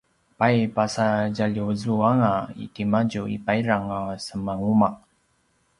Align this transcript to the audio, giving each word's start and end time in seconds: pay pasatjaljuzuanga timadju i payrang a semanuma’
pay 0.39 0.57
pasatjaljuzuanga 0.75 2.31
timadju 2.75 3.23
i 3.35 3.37
payrang 3.45 3.87
a 3.99 4.01
semanuma’ 4.25 4.89